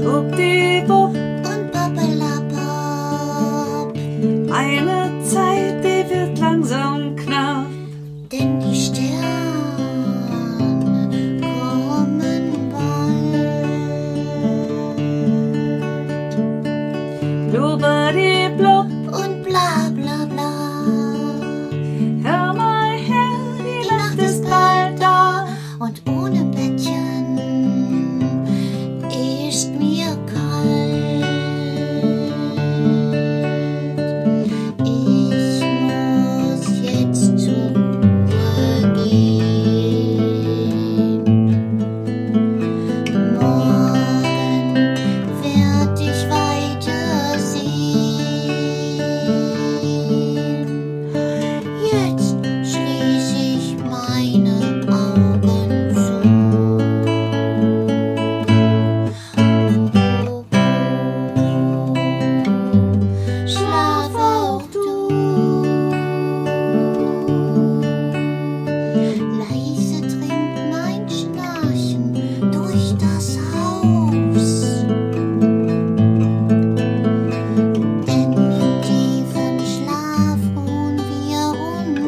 Schwuppdiwupp. 0.00 0.99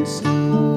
Uns 0.03 0.72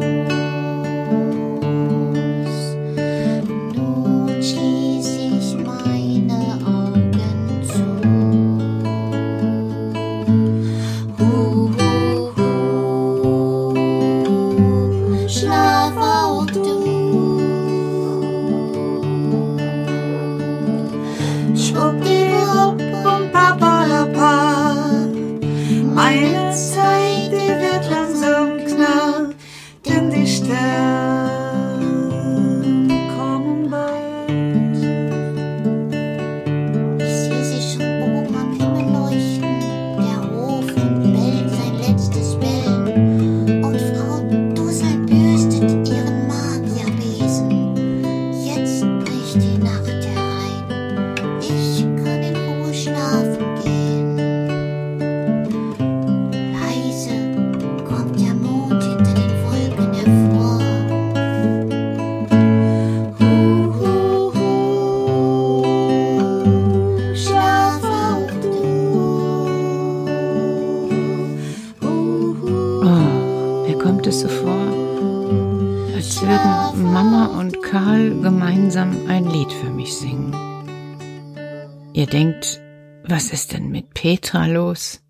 Ihr 81.97 82.07
denkt, 82.07 82.61
was 83.05 83.31
ist 83.31 83.55
denn 83.55 83.71
mit 83.71 83.95
Petra 83.95 84.45
los? 84.45 85.03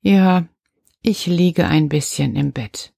Ja, 0.00 0.48
ich 1.02 1.26
liege 1.26 1.66
ein 1.66 1.90
bisschen 1.90 2.36
im 2.36 2.52
Bett. 2.52 2.94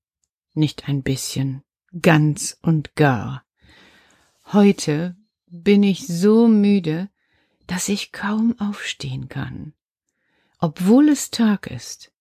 Nicht 0.54 0.88
ein 0.88 1.02
bisschen, 1.02 1.64
ganz 2.00 2.56
und 2.62 2.94
gar. 2.94 3.44
Heute 4.52 5.16
bin 5.48 5.82
ich 5.82 6.06
so 6.06 6.46
müde, 6.46 7.10
dass 7.66 7.88
ich 7.88 8.12
kaum 8.12 8.54
aufstehen 8.60 9.28
kann, 9.28 9.74
obwohl 10.60 11.08
es 11.08 11.32
Tag 11.32 11.66
ist. 11.66 12.12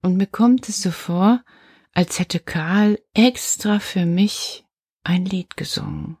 Und 0.00 0.16
mir 0.16 0.26
kommt 0.26 0.70
es 0.70 0.80
so 0.80 0.90
vor, 0.90 1.44
als 1.92 2.18
hätte 2.18 2.40
Karl 2.40 2.98
extra 3.12 3.78
für 3.78 4.06
mich 4.06 4.64
ein 5.02 5.26
Lied 5.26 5.58
gesungen. 5.58 6.16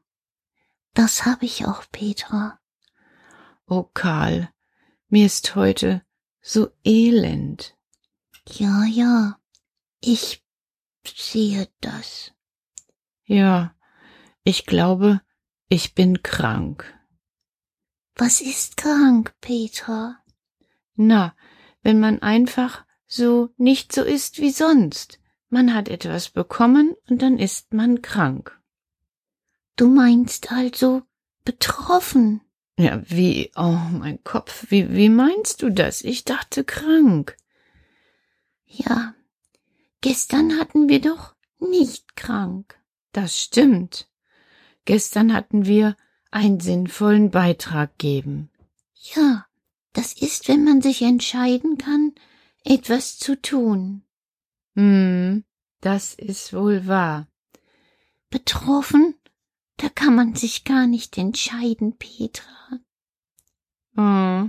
Das 0.92 1.24
hab 1.24 1.42
ich 1.42 1.64
auch, 1.64 1.84
Petra. 1.90 2.60
Oh 3.66 3.84
Karl, 3.94 4.50
mir 5.08 5.24
ist 5.26 5.54
heute 5.54 6.02
so 6.42 6.68
elend. 6.84 7.74
Ja, 8.46 8.84
ja, 8.84 9.38
ich 10.00 10.44
sehe 11.06 11.68
das. 11.80 12.32
Ja, 13.24 13.74
ich 14.42 14.66
glaube, 14.66 15.22
ich 15.68 15.94
bin 15.94 16.22
krank. 16.22 16.94
Was 18.16 18.42
ist 18.42 18.76
krank, 18.76 19.34
Petra? 19.40 20.22
Na, 20.94 21.34
wenn 21.82 21.98
man 21.98 22.20
einfach 22.20 22.84
so 23.06 23.50
nicht 23.56 23.92
so 23.92 24.02
ist 24.02 24.38
wie 24.38 24.50
sonst. 24.50 25.20
Man 25.48 25.72
hat 25.72 25.88
etwas 25.88 26.30
bekommen 26.30 26.94
und 27.08 27.22
dann 27.22 27.38
ist 27.38 27.72
man 27.72 28.02
krank. 28.02 28.60
Du 29.76 29.88
meinst 29.88 30.52
also 30.52 31.02
betroffen? 31.44 32.40
Ja, 32.76 33.00
wie, 33.06 33.52
oh 33.54 33.78
mein 33.92 34.22
Kopf, 34.24 34.66
wie, 34.70 34.92
wie 34.92 35.08
meinst 35.08 35.62
du 35.62 35.70
das? 35.70 36.02
Ich 36.02 36.24
dachte 36.24 36.64
krank. 36.64 37.36
Ja, 38.66 39.14
gestern 40.00 40.58
hatten 40.58 40.88
wir 40.88 41.00
doch 41.00 41.34
nicht 41.60 42.16
krank. 42.16 42.78
Das 43.12 43.38
stimmt. 43.38 44.08
Gestern 44.84 45.32
hatten 45.32 45.66
wir 45.66 45.96
einen 46.32 46.58
sinnvollen 46.58 47.30
Beitrag 47.30 47.96
geben. 47.98 48.50
Ja, 49.14 49.46
das 49.92 50.12
ist, 50.12 50.48
wenn 50.48 50.64
man 50.64 50.82
sich 50.82 51.02
entscheiden 51.02 51.78
kann, 51.78 52.12
etwas 52.64 53.18
zu 53.18 53.40
tun. 53.40 54.02
Hm, 54.74 55.44
das 55.80 56.14
ist 56.14 56.52
wohl 56.52 56.88
wahr. 56.88 57.28
Betroffen? 58.30 59.14
Da 59.76 59.88
kann 59.88 60.14
man 60.14 60.34
sich 60.34 60.64
gar 60.64 60.86
nicht 60.86 61.18
entscheiden, 61.18 61.96
Petra. 61.96 62.80
Oh, 63.96 64.48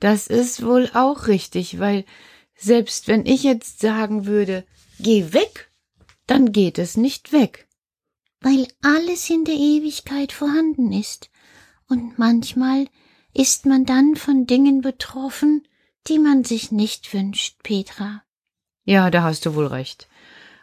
das 0.00 0.26
ist 0.26 0.64
wohl 0.64 0.90
auch 0.94 1.26
richtig, 1.26 1.78
weil 1.78 2.04
selbst 2.54 3.08
wenn 3.08 3.26
ich 3.26 3.42
jetzt 3.42 3.80
sagen 3.80 4.26
würde, 4.26 4.64
geh 4.98 5.32
weg, 5.32 5.72
dann 6.26 6.52
geht 6.52 6.78
es 6.78 6.96
nicht 6.96 7.32
weg. 7.32 7.68
Weil 8.40 8.66
alles 8.82 9.30
in 9.30 9.44
der 9.44 9.54
Ewigkeit 9.54 10.32
vorhanden 10.32 10.92
ist. 10.92 11.30
Und 11.88 12.18
manchmal 12.18 12.88
ist 13.34 13.66
man 13.66 13.84
dann 13.84 14.16
von 14.16 14.46
Dingen 14.46 14.80
betroffen, 14.80 15.66
die 16.08 16.18
man 16.18 16.44
sich 16.44 16.72
nicht 16.72 17.12
wünscht, 17.14 17.62
Petra. 17.62 18.22
Ja, 18.84 19.10
da 19.10 19.22
hast 19.22 19.46
du 19.46 19.54
wohl 19.54 19.66
recht. 19.66 20.08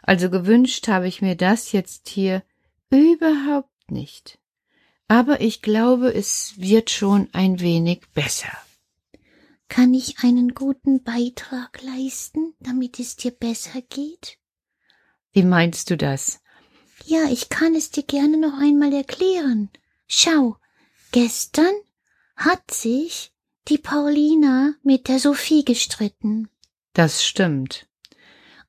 Also 0.02 0.28
gewünscht 0.28 0.88
habe 0.88 1.08
ich 1.08 1.22
mir 1.22 1.36
das 1.36 1.72
jetzt 1.72 2.08
hier 2.08 2.42
überhaupt 2.90 3.69
nicht. 3.90 4.38
Aber 5.08 5.40
ich 5.40 5.62
glaube, 5.62 6.14
es 6.14 6.54
wird 6.56 6.90
schon 6.90 7.28
ein 7.32 7.60
wenig 7.60 8.02
besser. 8.14 8.52
Kann 9.68 9.94
ich 9.94 10.22
einen 10.22 10.54
guten 10.54 11.02
Beitrag 11.02 11.80
leisten, 11.82 12.54
damit 12.60 12.98
es 12.98 13.16
dir 13.16 13.30
besser 13.30 13.82
geht? 13.82 14.38
Wie 15.32 15.44
meinst 15.44 15.90
du 15.90 15.96
das? 15.96 16.40
Ja, 17.04 17.24
ich 17.30 17.48
kann 17.48 17.74
es 17.74 17.90
dir 17.90 18.02
gerne 18.02 18.36
noch 18.36 18.58
einmal 18.58 18.92
erklären. 18.92 19.70
Schau, 20.06 20.56
gestern 21.12 21.72
hat 22.36 22.70
sich 22.70 23.32
die 23.68 23.78
Paulina 23.78 24.74
mit 24.82 25.08
der 25.08 25.18
Sophie 25.18 25.64
gestritten. 25.64 26.48
Das 26.92 27.24
stimmt. 27.24 27.86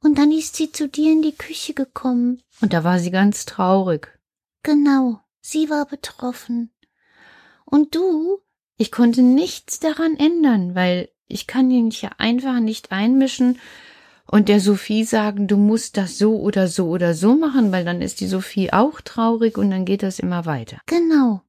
Und 0.03 0.17
dann 0.17 0.31
ist 0.31 0.55
sie 0.55 0.71
zu 0.71 0.87
dir 0.87 1.11
in 1.11 1.21
die 1.21 1.35
Küche 1.35 1.73
gekommen. 1.73 2.41
Und 2.61 2.73
da 2.73 2.83
war 2.83 2.99
sie 2.99 3.11
ganz 3.11 3.45
traurig. 3.45 4.19
Genau, 4.63 5.19
sie 5.41 5.69
war 5.69 5.85
betroffen. 5.85 6.71
Und 7.65 7.95
du? 7.95 8.39
Ich 8.77 8.91
konnte 8.91 9.21
nichts 9.21 9.79
daran 9.79 10.17
ändern, 10.17 10.75
weil 10.75 11.09
ich 11.27 11.47
kann 11.47 11.67
mich 11.67 12.01
ja 12.01 12.11
einfach 12.17 12.59
nicht 12.59 12.91
einmischen 12.91 13.59
und 14.31 14.49
der 14.49 14.59
Sophie 14.59 15.03
sagen, 15.03 15.47
du 15.47 15.57
musst 15.57 15.97
das 15.97 16.17
so 16.17 16.39
oder 16.39 16.67
so 16.67 16.87
oder 16.87 17.13
so 17.13 17.35
machen, 17.35 17.71
weil 17.71 17.85
dann 17.85 18.01
ist 18.01 18.21
die 18.21 18.27
Sophie 18.27 18.71
auch 18.73 19.01
traurig 19.01 19.57
und 19.57 19.71
dann 19.71 19.85
geht 19.85 20.03
das 20.03 20.19
immer 20.19 20.45
weiter. 20.45 20.79
Genau. 20.85 21.41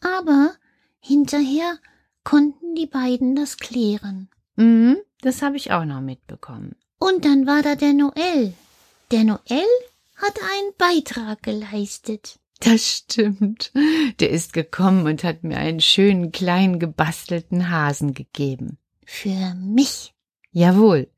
Aber 0.00 0.52
hinterher 1.00 1.78
konnten 2.24 2.74
die 2.74 2.86
beiden 2.86 3.36
das 3.36 3.58
klären. 3.58 4.28
Mhm, 4.56 4.98
das 5.22 5.42
habe 5.42 5.56
ich 5.56 5.72
auch 5.72 5.84
noch 5.84 6.00
mitbekommen. 6.00 6.76
Und 6.98 7.24
dann 7.24 7.46
war 7.46 7.62
da 7.62 7.74
der 7.74 7.92
Noel. 7.92 8.54
Der 9.10 9.24
Noel 9.24 9.64
hat 10.16 10.38
einen 10.38 10.72
Beitrag 10.76 11.42
geleistet. 11.42 12.39
Das 12.60 12.86
stimmt. 12.86 13.72
Der 14.20 14.30
ist 14.30 14.52
gekommen 14.52 15.06
und 15.06 15.24
hat 15.24 15.42
mir 15.44 15.56
einen 15.56 15.80
schönen 15.80 16.30
kleinen 16.30 16.78
gebastelten 16.78 17.70
Hasen 17.70 18.12
gegeben. 18.12 18.78
Für 19.06 19.54
mich. 19.54 20.14
Jawohl. 20.52 21.10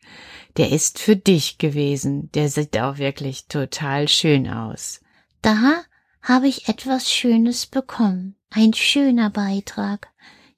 Der 0.57 0.71
ist 0.71 0.99
für 0.99 1.17
dich 1.17 1.59
gewesen. 1.59 2.31
Der 2.33 2.49
sieht 2.49 2.79
auch 2.79 2.99
wirklich 2.99 3.47
total 3.47 4.09
schön 4.09 4.49
aus. 4.49 5.01
Da 5.41 5.83
habe 6.23 6.47
ich 6.47 6.69
etwas 6.69 7.11
Schönes 7.11 7.67
bekommen. 7.67 8.37
Ein 8.51 8.75
schöner 8.75 9.31
Beitrag. 9.31 10.09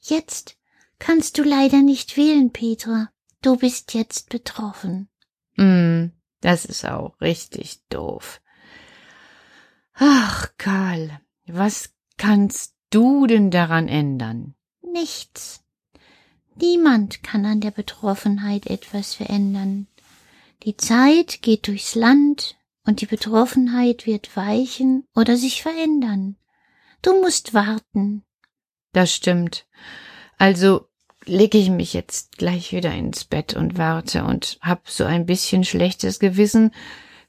Jetzt 0.00 0.58
kannst 0.98 1.38
du 1.38 1.44
leider 1.44 1.80
nicht 1.80 2.16
wählen, 2.16 2.52
Petra. 2.52 3.08
Du 3.40 3.56
bist 3.56 3.94
jetzt 3.94 4.28
betroffen. 4.28 5.08
Mm, 5.56 6.06
das 6.40 6.64
ist 6.64 6.84
auch 6.84 7.18
richtig 7.20 7.80
doof. 7.88 8.40
Ach, 9.94 10.48
Karl, 10.58 11.20
was 11.46 11.94
kannst 12.16 12.74
du 12.90 13.26
denn 13.26 13.50
daran 13.50 13.88
ändern? 13.88 14.54
Nichts. 14.82 15.62
Niemand 16.56 17.22
kann 17.22 17.44
an 17.46 17.60
der 17.60 17.70
Betroffenheit 17.70 18.66
etwas 18.66 19.14
verändern. 19.14 19.86
Die 20.62 20.76
Zeit 20.76 21.42
geht 21.42 21.66
durchs 21.66 21.94
Land 21.94 22.56
und 22.84 23.00
die 23.00 23.06
Betroffenheit 23.06 24.06
wird 24.06 24.36
weichen 24.36 25.06
oder 25.14 25.36
sich 25.36 25.62
verändern. 25.62 26.36
Du 27.02 27.20
musst 27.20 27.54
warten. 27.54 28.24
Das 28.92 29.12
stimmt. 29.12 29.66
Also 30.38 30.88
lege 31.26 31.58
ich 31.58 31.70
mich 31.70 31.92
jetzt 31.92 32.38
gleich 32.38 32.72
wieder 32.72 32.92
ins 32.92 33.24
Bett 33.24 33.54
und 33.54 33.78
warte 33.78 34.24
und 34.24 34.58
hab 34.60 34.88
so 34.88 35.04
ein 35.04 35.26
bisschen 35.26 35.64
schlechtes 35.64 36.18
Gewissen, 36.18 36.72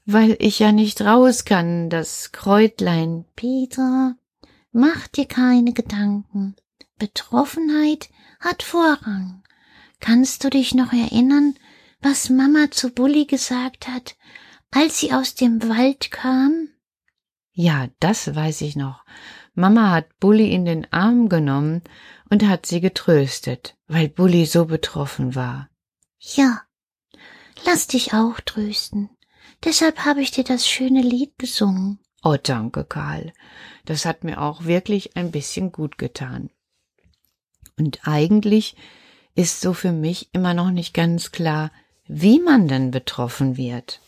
weil 0.06 0.36
ich 0.38 0.60
ja 0.60 0.72
nicht 0.72 1.02
raus 1.02 1.44
kann, 1.44 1.90
das 1.90 2.32
Kräutlein. 2.32 3.24
Petra, 3.34 4.14
mach 4.72 5.08
dir 5.08 5.26
keine 5.26 5.72
Gedanken. 5.72 6.54
Betroffenheit 6.98 8.08
hat 8.40 8.62
Vorrang. 8.62 9.42
Kannst 10.00 10.44
du 10.44 10.50
dich 10.50 10.74
noch 10.74 10.92
erinnern, 10.92 11.54
was 12.00 12.30
Mama 12.30 12.70
zu 12.70 12.90
Bulli 12.90 13.26
gesagt 13.26 13.88
hat, 13.88 14.16
als 14.70 15.00
sie 15.00 15.12
aus 15.12 15.34
dem 15.34 15.68
Wald 15.68 16.10
kam? 16.10 16.68
Ja, 17.52 17.88
das 18.00 18.34
weiß 18.34 18.60
ich 18.60 18.76
noch. 18.76 19.04
Mama 19.54 19.90
hat 19.90 20.18
Bulli 20.20 20.52
in 20.52 20.66
den 20.66 20.92
Arm 20.92 21.28
genommen 21.28 21.82
und 22.28 22.46
hat 22.46 22.66
sie 22.66 22.80
getröstet, 22.80 23.76
weil 23.86 24.08
Bulli 24.08 24.44
so 24.44 24.66
betroffen 24.66 25.34
war. 25.34 25.70
Ja, 26.18 26.60
lass 27.64 27.86
dich 27.86 28.12
auch 28.12 28.38
trösten. 28.40 29.08
Deshalb 29.64 30.04
habe 30.04 30.20
ich 30.20 30.30
dir 30.30 30.44
das 30.44 30.68
schöne 30.68 31.02
Lied 31.02 31.38
gesungen. 31.38 31.98
Oh, 32.22 32.36
danke, 32.42 32.84
Karl. 32.84 33.32
Das 33.84 34.04
hat 34.04 34.24
mir 34.24 34.40
auch 34.40 34.64
wirklich 34.64 35.16
ein 35.16 35.30
bisschen 35.30 35.72
gut 35.72 35.98
getan. 35.98 36.50
Und 37.78 38.00
eigentlich 38.06 38.76
ist 39.34 39.60
so 39.60 39.74
für 39.74 39.92
mich 39.92 40.30
immer 40.32 40.54
noch 40.54 40.70
nicht 40.70 40.94
ganz 40.94 41.30
klar, 41.30 41.70
wie 42.06 42.40
man 42.40 42.68
denn 42.68 42.90
betroffen 42.90 43.56
wird. 43.56 44.00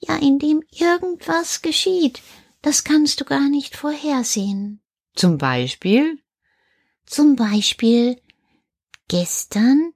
Ja, 0.00 0.16
indem 0.16 0.62
irgendwas 0.70 1.62
geschieht, 1.62 2.20
das 2.62 2.84
kannst 2.84 3.20
du 3.20 3.24
gar 3.24 3.48
nicht 3.48 3.76
vorhersehen. 3.76 4.80
Zum 5.14 5.38
Beispiel? 5.38 6.18
Zum 7.06 7.36
Beispiel 7.36 8.20
gestern 9.08 9.92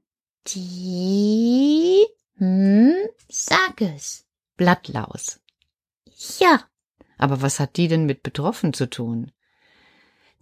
die, 0.47 2.07
hm, 2.37 2.95
sag 3.29 3.81
es. 3.81 4.28
Blattlaus. 4.59 5.41
Ja. 6.39 6.65
Aber 7.17 7.41
was 7.41 7.59
hat 7.59 7.79
die 7.79 7.89
denn 7.89 8.05
mit 8.05 8.23
betroffen 8.23 8.75
zu 8.75 8.91
tun? 8.91 9.33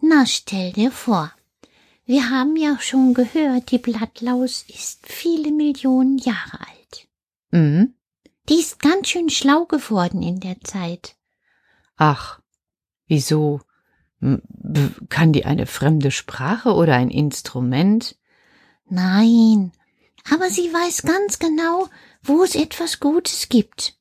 Na, 0.01 0.27
stell 0.27 0.73
dir 0.73 0.91
vor. 0.91 1.33
Wir 2.05 2.31
haben 2.31 2.57
ja 2.57 2.79
schon 2.81 3.15
gehört, 3.15 3.71
die 3.71 3.79
Blattlaus 3.79 4.65
ist 4.69 5.07
viele 5.07 5.51
Millionen 5.53 6.19
Jahre 6.19 6.61
alt. 6.61 7.09
Mhm. 7.51 7.95
Die 8.49 8.61
ist 8.61 8.81
ganz 8.81 9.09
schön 9.09 9.31
schlau 9.31 9.65
geworden 9.65 10.23
in 10.23 10.41
der 10.41 10.61
Zeit. 10.61 11.17
Ach, 11.97 12.41
wieso? 13.07 13.61
Kann 15.09 15.33
die 15.33 15.45
eine 15.45 15.67
fremde 15.67 16.11
Sprache 16.11 16.75
oder 16.75 16.95
ein 16.95 17.11
Instrument? 17.11 18.17
Nein, 18.89 19.73
aber 20.33 20.49
sie 20.49 20.73
weiß 20.73 21.03
ganz 21.03 21.39
genau, 21.39 21.89
wo 22.23 22.43
es 22.43 22.55
etwas 22.55 23.01
Gutes 23.01 23.49
gibt. 23.49 23.96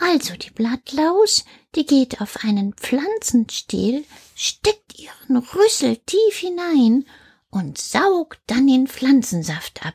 Also 0.00 0.34
die 0.34 0.50
Blattlaus, 0.50 1.44
die 1.74 1.84
geht 1.84 2.20
auf 2.20 2.42
einen 2.42 2.72
Pflanzenstiel, 2.72 4.04
steckt 4.34 4.98
ihren 4.98 5.36
Rüssel 5.36 5.98
tief 5.98 6.38
hinein 6.38 7.04
und 7.50 7.78
saugt 7.78 8.40
dann 8.46 8.66
den 8.66 8.86
Pflanzensaft 8.86 9.84
ab. 9.84 9.94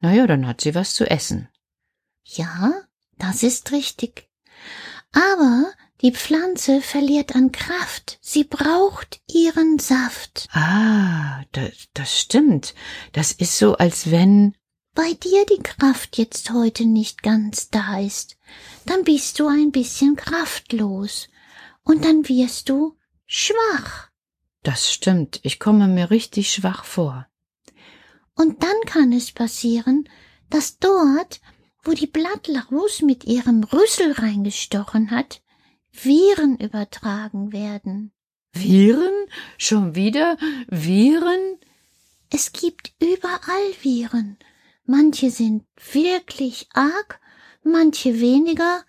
Na 0.00 0.14
ja, 0.14 0.26
dann 0.26 0.46
hat 0.46 0.62
sie 0.62 0.74
was 0.74 0.94
zu 0.94 1.08
essen. 1.10 1.48
Ja, 2.24 2.72
das 3.18 3.42
ist 3.42 3.72
richtig. 3.72 4.28
Aber 5.12 5.72
die 6.00 6.12
Pflanze 6.12 6.80
verliert 6.80 7.34
an 7.34 7.52
Kraft. 7.52 8.18
Sie 8.22 8.44
braucht 8.44 9.20
ihren 9.30 9.78
Saft. 9.78 10.48
Ah, 10.52 11.42
das, 11.52 11.88
das 11.92 12.18
stimmt. 12.18 12.74
Das 13.12 13.32
ist 13.32 13.58
so, 13.58 13.76
als 13.76 14.10
wenn 14.10 14.54
bei 14.94 15.12
dir 15.12 15.44
die 15.46 15.62
Kraft 15.62 16.18
jetzt 16.18 16.50
heute 16.50 16.84
nicht 16.84 17.22
ganz 17.22 17.70
da 17.70 18.00
ist. 18.00 18.36
Dann 18.88 19.04
bist 19.04 19.38
du 19.38 19.46
ein 19.48 19.70
bisschen 19.70 20.16
kraftlos. 20.16 21.28
Und 21.82 22.06
dann 22.06 22.26
wirst 22.26 22.70
du 22.70 22.96
schwach. 23.26 24.08
Das 24.62 24.90
stimmt. 24.90 25.40
Ich 25.42 25.60
komme 25.60 25.88
mir 25.88 26.10
richtig 26.10 26.50
schwach 26.50 26.84
vor. 26.84 27.26
Und 28.34 28.62
dann 28.62 28.80
kann 28.86 29.12
es 29.12 29.30
passieren, 29.32 30.08
dass 30.48 30.78
dort, 30.78 31.42
wo 31.82 31.92
die 31.92 32.06
Blattlaus 32.06 33.02
mit 33.02 33.24
ihrem 33.24 33.62
Rüssel 33.62 34.12
reingestochen 34.12 35.10
hat, 35.10 35.42
Viren 35.92 36.56
übertragen 36.56 37.52
werden. 37.52 38.12
Viren? 38.54 39.26
Schon 39.58 39.96
wieder 39.96 40.38
Viren? 40.68 41.58
Es 42.30 42.52
gibt 42.52 42.94
überall 43.02 43.72
Viren. 43.82 44.38
Manche 44.86 45.30
sind 45.30 45.66
wirklich 45.92 46.68
arg, 46.72 47.20
manche 47.70 48.20
weniger, 48.20 48.84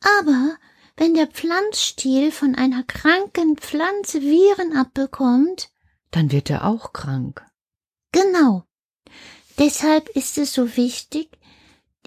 aber 0.00 0.56
wenn 0.96 1.14
der 1.14 1.26
Pflanzstiel 1.26 2.30
von 2.30 2.54
einer 2.54 2.82
kranken 2.84 3.56
Pflanze 3.56 4.20
Viren 4.20 4.76
abbekommt, 4.76 5.70
dann 6.10 6.32
wird 6.32 6.50
er 6.50 6.66
auch 6.66 6.92
krank. 6.92 7.44
Genau. 8.12 8.64
Deshalb 9.58 10.08
ist 10.10 10.38
es 10.38 10.52
so 10.52 10.76
wichtig, 10.76 11.28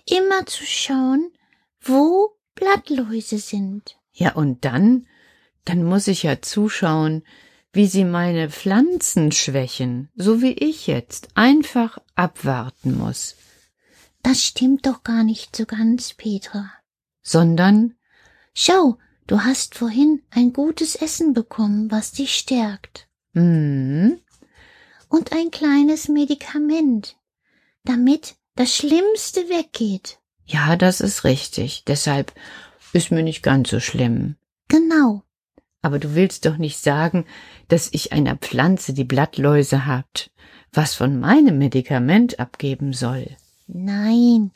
immer 0.05 0.45
zu 0.45 0.65
schauen, 0.65 1.31
wo 1.81 2.35
Blattläuse 2.55 3.37
sind. 3.37 3.97
Ja, 4.11 4.33
und 4.33 4.65
dann, 4.65 5.07
dann 5.65 5.83
muss 5.83 6.07
ich 6.07 6.23
ja 6.23 6.41
zuschauen, 6.41 7.23
wie 7.71 7.87
sie 7.87 8.05
meine 8.05 8.49
Pflanzen 8.49 9.31
schwächen, 9.31 10.09
so 10.15 10.41
wie 10.41 10.53
ich 10.53 10.87
jetzt, 10.87 11.29
einfach 11.35 11.97
abwarten 12.15 12.97
muss. 12.97 13.35
Das 14.23 14.41
stimmt 14.41 14.87
doch 14.87 15.03
gar 15.03 15.23
nicht 15.23 15.55
so 15.55 15.65
ganz, 15.65 16.13
Petra. 16.13 16.71
Sondern? 17.21 17.95
Schau, 18.53 18.97
du 19.27 19.41
hast 19.41 19.75
vorhin 19.75 20.23
ein 20.31 20.53
gutes 20.53 20.95
Essen 20.95 21.33
bekommen, 21.33 21.91
was 21.91 22.13
dich 22.13 22.33
stärkt. 22.33 23.07
Mhm. 23.33 24.19
Und 25.09 25.33
ein 25.33 25.51
kleines 25.51 26.07
Medikament, 26.07 27.17
damit 27.83 28.35
das 28.55 28.73
Schlimmste 28.73 29.41
weggeht. 29.49 30.19
Ja, 30.45 30.75
das 30.77 31.01
ist 31.01 31.23
richtig. 31.23 31.83
Deshalb 31.85 32.33
ist 32.93 33.11
mir 33.11 33.23
nicht 33.23 33.43
ganz 33.43 33.69
so 33.69 33.79
schlimm. 33.79 34.37
Genau. 34.69 35.23
Aber 35.81 35.99
du 35.99 36.15
willst 36.15 36.45
doch 36.45 36.57
nicht 36.57 36.77
sagen, 36.77 37.25
dass 37.67 37.89
ich 37.91 38.13
einer 38.13 38.37
Pflanze 38.37 38.93
die 38.93 39.03
Blattläuse 39.03 39.85
habt, 39.85 40.31
was 40.71 40.95
von 40.95 41.19
meinem 41.19 41.57
Medikament 41.57 42.39
abgeben 42.39 42.93
soll. 42.93 43.35
Nein, 43.75 44.51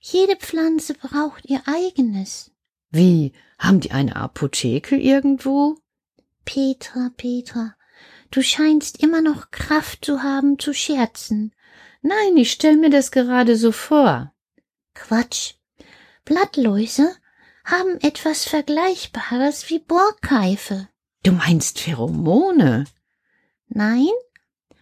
jede 0.00 0.34
Pflanze 0.34 0.94
braucht 0.94 1.46
ihr 1.46 1.62
eigenes. 1.66 2.50
Wie? 2.90 3.32
Haben 3.56 3.78
die 3.78 3.92
eine 3.92 4.16
Apotheke 4.16 4.96
irgendwo? 4.96 5.76
Petra, 6.44 7.10
Petra, 7.16 7.76
du 8.32 8.42
scheinst 8.42 9.00
immer 9.00 9.22
noch 9.22 9.52
Kraft 9.52 10.04
zu 10.04 10.24
haben 10.24 10.58
zu 10.58 10.74
scherzen. 10.74 11.54
Nein, 12.00 12.36
ich 12.36 12.50
stell 12.50 12.76
mir 12.76 12.90
das 12.90 13.12
gerade 13.12 13.56
so 13.56 13.70
vor. 13.70 14.34
Quatsch. 14.94 15.54
Blattläuse 16.24 17.14
haben 17.64 18.00
etwas 18.00 18.44
Vergleichbares 18.44 19.70
wie 19.70 19.78
Borkeife. 19.78 20.88
Du 21.22 21.30
meinst 21.30 21.78
Pheromone? 21.78 22.86
Nein, 23.68 24.10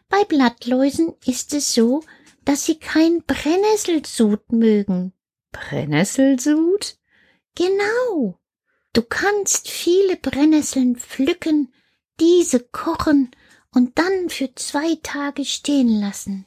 bei 0.09 0.25
Blattläusen 0.25 1.15
ist 1.27 1.53
es 1.53 1.75
so, 1.75 2.03
dass 2.51 2.65
sie 2.65 2.81
kein 2.81 3.23
Brennnesselsud 3.23 4.51
mögen. 4.51 5.13
Brennnesselsud? 5.53 6.99
Genau. 7.55 8.41
Du 8.93 9.03
kannst 9.03 9.71
viele 9.71 10.17
Brennnesseln 10.17 10.97
pflücken, 10.97 11.73
diese 12.19 12.59
kochen 12.59 13.31
und 13.71 13.97
dann 14.01 14.31
für 14.31 14.53
zwei 14.57 14.97
Tage 15.01 15.45
stehen 15.45 16.01
lassen. 16.01 16.45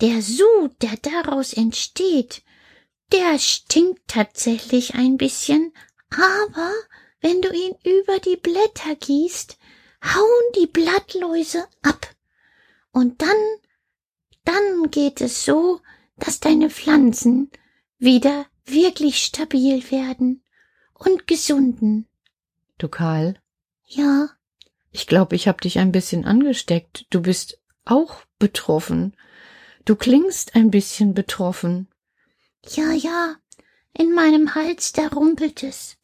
Der 0.00 0.20
Sud, 0.20 0.74
der 0.82 0.96
daraus 1.00 1.52
entsteht, 1.52 2.42
der 3.12 3.38
stinkt 3.38 4.08
tatsächlich 4.08 4.96
ein 4.96 5.16
bisschen, 5.16 5.72
aber 6.10 6.72
wenn 7.20 7.40
du 7.40 7.52
ihn 7.52 7.76
über 7.84 8.18
die 8.18 8.36
Blätter 8.36 8.96
gießt, 8.96 9.58
hauen 10.02 10.52
die 10.56 10.66
Blattläuse 10.66 11.68
ab. 11.82 12.16
Und 12.90 13.22
dann, 13.22 13.36
dann 14.44 14.90
geht 14.90 15.20
es 15.20 15.44
so, 15.44 15.80
dass 16.16 16.40
deine 16.40 16.70
Pflanzen 16.70 17.50
wieder 17.98 18.46
wirklich 18.64 19.18
stabil 19.18 19.90
werden 19.90 20.42
und 20.94 21.26
gesunden. 21.26 22.08
Du 22.78 22.88
Karl? 22.88 23.40
Ja. 23.84 24.30
Ich 24.90 25.06
glaube, 25.06 25.36
ich 25.36 25.48
hab 25.48 25.60
dich 25.60 25.78
ein 25.78 25.92
bisschen 25.92 26.24
angesteckt. 26.24 27.06
Du 27.10 27.22
bist 27.22 27.60
auch 27.84 28.22
betroffen. 28.38 29.16
Du 29.84 29.96
klingst 29.96 30.54
ein 30.54 30.70
bisschen 30.70 31.14
betroffen. 31.14 31.88
Ja, 32.64 32.92
ja, 32.92 33.36
in 33.92 34.12
meinem 34.12 34.54
Hals, 34.54 34.92
da 34.92 35.08
rumpelt 35.08 35.62
es. 35.62 35.96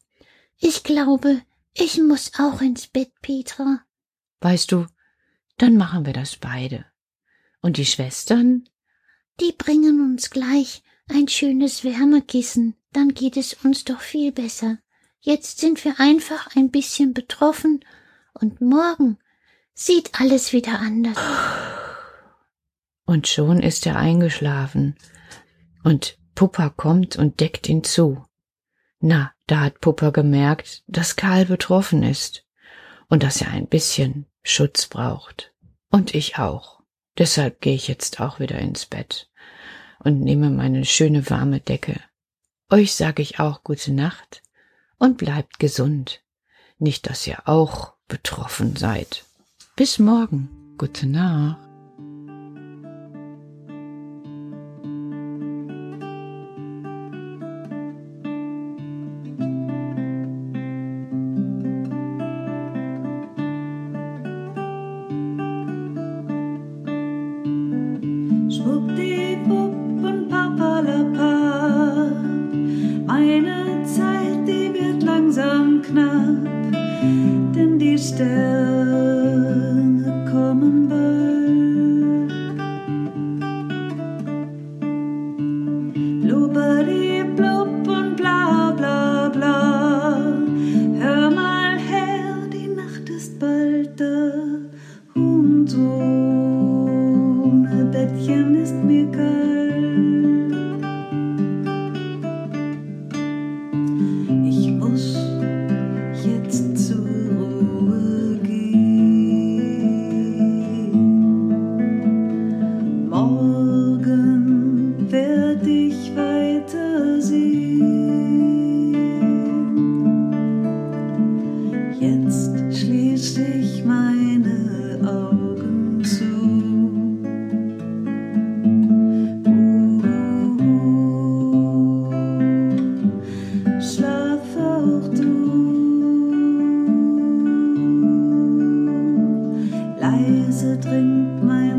Ich 0.57 0.83
glaube, 0.83 1.41
ich 1.73 1.99
muss 1.99 2.31
auch 2.39 2.61
ins 2.61 2.87
Bett, 2.87 3.11
Petra. 3.21 3.81
Weißt 4.41 4.71
du, 4.71 4.87
dann 5.57 5.77
machen 5.77 6.05
wir 6.05 6.13
das 6.13 6.35
beide. 6.35 6.85
Und 7.67 7.75
die 7.75 7.85
Schwestern? 7.85 8.63
Die 9.41 9.51
bringen 9.51 9.99
uns 9.99 10.29
gleich 10.29 10.83
ein 11.09 11.27
schönes 11.27 11.83
Wärmekissen, 11.83 12.77
dann 12.93 13.13
geht 13.13 13.35
es 13.35 13.55
uns 13.55 13.83
doch 13.83 13.99
viel 13.99 14.31
besser. 14.31 14.77
Jetzt 15.19 15.59
sind 15.59 15.83
wir 15.83 15.99
einfach 15.99 16.55
ein 16.55 16.71
bisschen 16.71 17.13
betroffen 17.13 17.83
und 18.33 18.61
morgen 18.61 19.17
sieht 19.73 20.17
alles 20.17 20.53
wieder 20.53 20.79
anders. 20.79 21.17
Und 23.05 23.27
schon 23.27 23.61
ist 23.61 23.85
er 23.85 23.97
eingeschlafen 23.97 24.95
und 25.83 26.17
Puppa 26.35 26.69
kommt 26.69 27.17
und 27.17 27.41
deckt 27.41 27.67
ihn 27.67 27.83
zu. 27.83 28.23
Na, 29.01 29.33
da 29.45 29.59
hat 29.59 29.81
Puppa 29.81 30.11
gemerkt, 30.11 30.85
dass 30.87 31.17
Karl 31.17 31.43
betroffen 31.43 32.01
ist 32.01 32.45
und 33.09 33.23
dass 33.23 33.41
er 33.41 33.49
ein 33.49 33.67
bisschen 33.67 34.25
Schutz 34.41 34.87
braucht. 34.87 35.53
Und 35.91 36.15
ich 36.15 36.37
auch. 36.37 36.76
Deshalb 37.17 37.61
gehe 37.61 37.75
ich 37.75 37.87
jetzt 37.87 38.19
auch 38.19 38.39
wieder 38.39 38.59
ins 38.59 38.85
Bett 38.85 39.29
und 39.99 40.21
nehme 40.21 40.49
meine 40.49 40.85
schöne 40.85 41.29
warme 41.29 41.59
Decke. 41.59 41.99
Euch 42.69 42.93
sage 42.93 43.21
ich 43.21 43.39
auch 43.39 43.63
gute 43.63 43.91
Nacht 43.91 44.43
und 44.97 45.17
bleibt 45.17 45.59
gesund. 45.59 46.21
Nicht, 46.79 47.09
dass 47.09 47.25
ihr 47.25 47.47
auch 47.47 47.93
betroffen 48.07 48.75
seid. 48.75 49.25
Bis 49.75 49.99
morgen. 49.99 50.75
Gute 50.77 51.07
Nacht. 51.07 51.66
Langsam 75.27 75.81
knapp, 75.81 76.71
denn 77.53 77.77
die 77.77 77.97
Sterne 77.97 79.06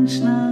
snap. 0.09 0.48